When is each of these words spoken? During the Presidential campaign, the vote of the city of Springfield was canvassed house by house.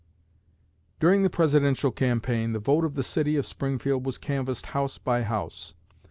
During 0.99 1.21
the 1.21 1.29
Presidential 1.29 1.91
campaign, 1.91 2.53
the 2.53 2.59
vote 2.59 2.85
of 2.85 2.95
the 2.95 3.03
city 3.03 3.35
of 3.35 3.45
Springfield 3.45 4.03
was 4.03 4.17
canvassed 4.17 4.65
house 4.73 4.97
by 4.97 5.21
house. 5.21 5.75